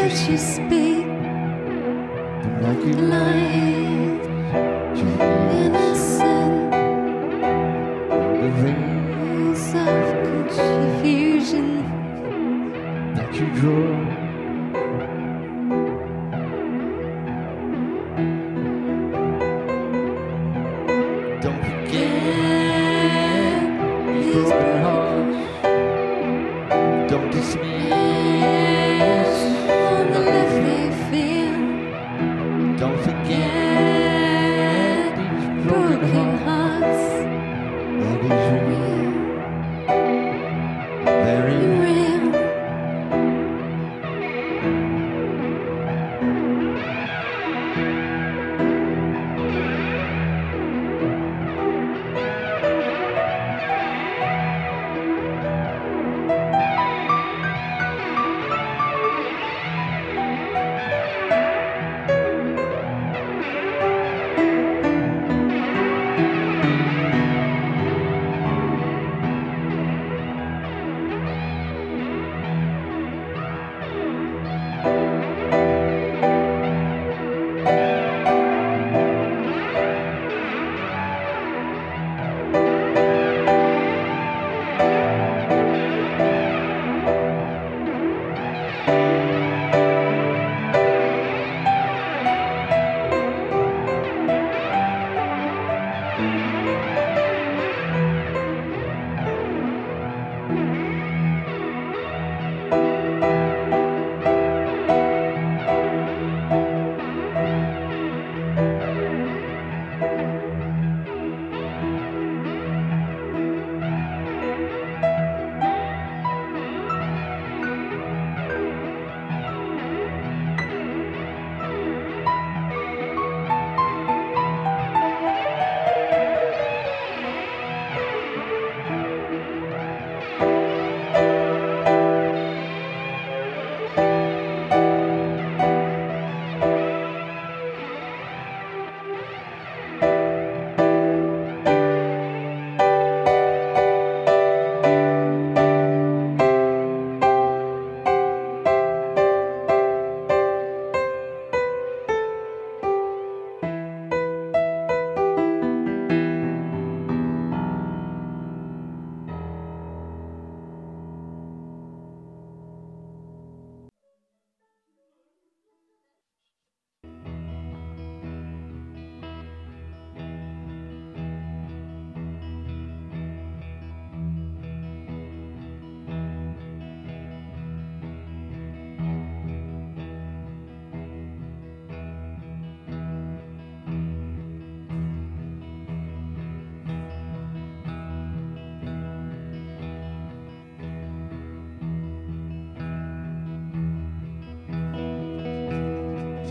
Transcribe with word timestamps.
that 0.00 0.30
you 0.30 0.38
speak, 0.38 1.06
Like 2.64 2.84
light, 3.12 4.22
innocent, 5.60 6.72
The 8.40 8.50
veins 8.62 9.64
of 9.74 10.04
confusion. 10.56 11.66
that 13.14 13.34
you 13.34 13.46
draw. 13.60 14.09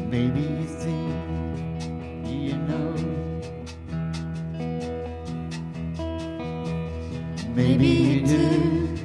Maybe 0.09 0.41
you 0.41 0.65
think 0.65 2.25
you 2.25 2.57
know. 2.57 2.95
Maybe 7.53 7.87
you 7.87 8.25
do. 8.25 8.97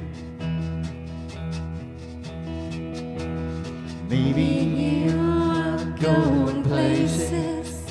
Maybe 4.09 4.43
you're 5.05 5.85
going 6.01 6.63
places. 6.63 7.85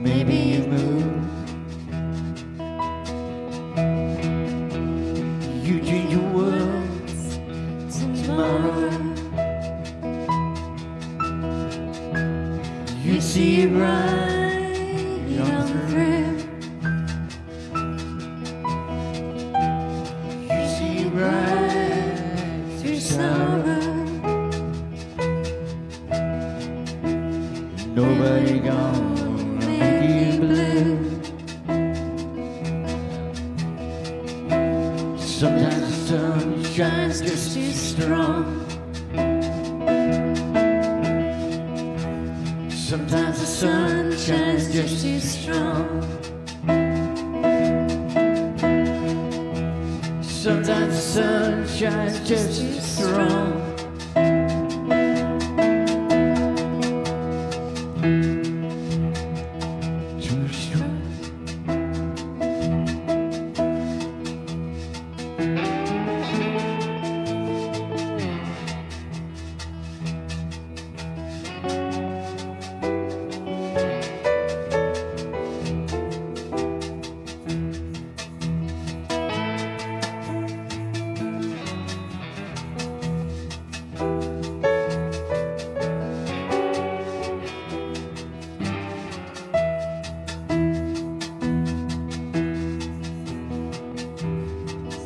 Maybe 0.00 0.34
you 0.34 0.66
move. 0.66 1.21
Sometimes 35.18 35.80
the 35.80 35.92
sun 36.06 36.64
shines 36.64 37.20
just 37.20 37.54
too 37.54 37.72
strong. 37.72 38.71
Sure. 60.32 61.01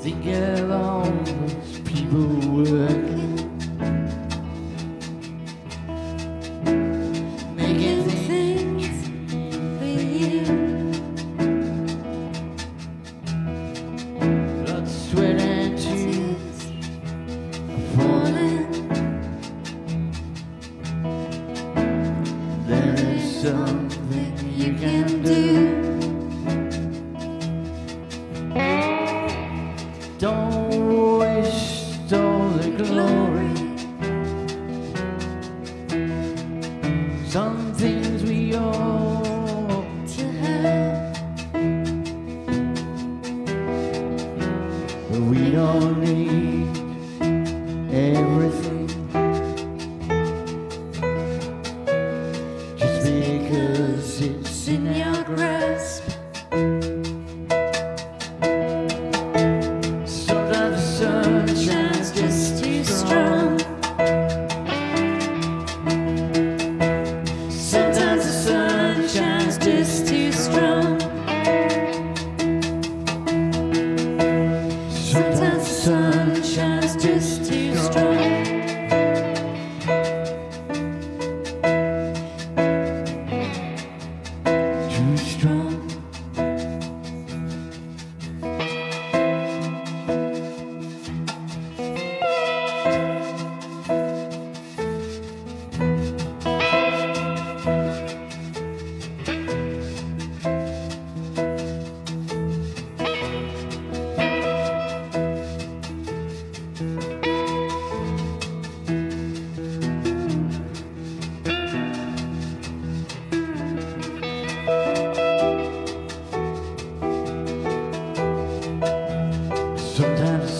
together 0.06 0.73
on 0.73 1.25
people 1.85 2.26
would. 2.53 2.95
don't 30.18 31.18
waste 31.18 32.12
all 32.12 32.48
the 32.50 32.70
glory. 32.70 33.36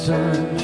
sun 0.07 0.56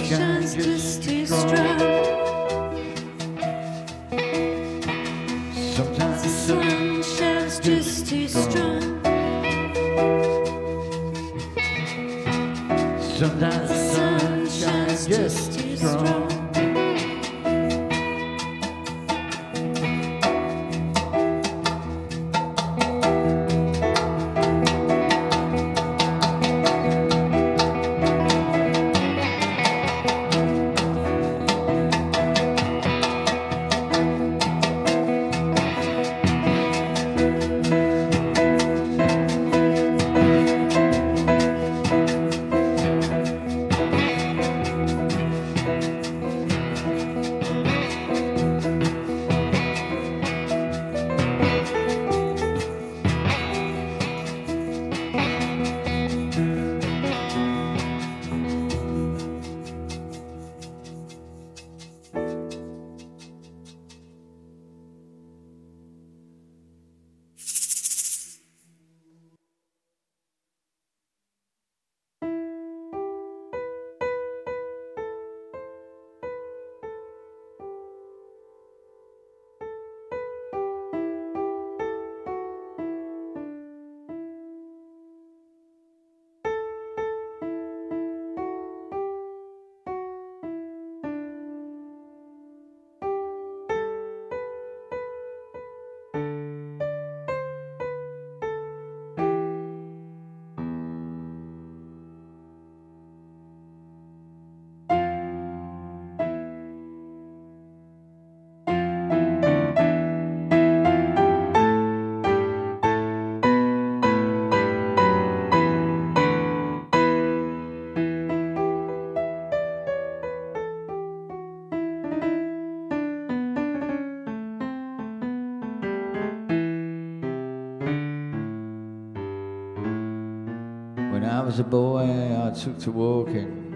I 131.43 131.45
was 131.45 131.59
a 131.59 131.65
boy, 131.65 132.05
I 132.05 132.53
took 132.53 132.79
to 132.83 132.93
walking. 132.93 133.73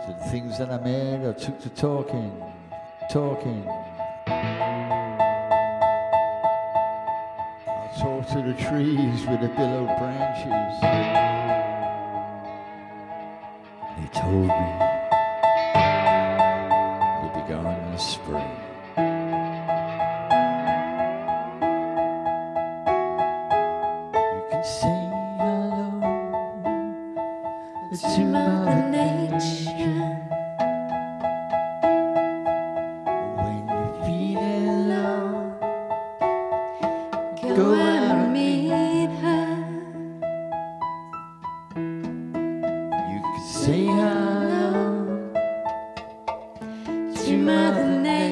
To 0.00 0.16
the 0.18 0.24
things 0.30 0.56
that 0.56 0.70
I 0.70 0.78
made, 0.78 1.28
I 1.28 1.34
took 1.34 1.60
to 1.60 1.68
talking, 1.68 2.32
talking. 3.10 3.68
I 4.26 4.30
talked 8.00 8.30
to 8.32 8.40
the 8.40 8.54
trees 8.54 9.26
with 9.26 9.42
the 9.42 9.48
billow 9.48 9.84
branches. 9.98 10.80
They 13.98 14.08
told 14.18 14.48
me 14.48 14.68
you'd 17.20 17.34
be 17.34 17.42
gone 17.52 17.66
in 17.84 17.92
the 17.92 17.98
spring. 17.98 18.37
through 47.24 47.38
Mother 47.38 47.84
Nature. 47.84 48.27